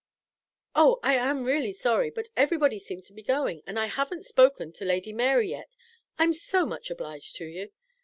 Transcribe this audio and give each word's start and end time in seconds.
"Oh 0.73 0.97
I 1.03 1.13
am 1.13 1.43
really 1.43 1.71
sorry, 1.71 2.09
but 2.09 2.29
everybody 2.35 2.79
seems 2.79 3.05
to 3.05 3.13
be 3.13 3.21
going, 3.21 3.61
and 3.67 3.77
I 3.77 3.85
haven't 3.85 4.25
spoken 4.25 4.73
to 4.73 4.83
Lady 4.83 5.13
Mary 5.13 5.49
yet. 5.51 5.75
I'm 6.17 6.33
so 6.33 6.65
much 6.65 6.89
obliged 6.89 7.35
to 7.35 7.45
you." 7.45 7.71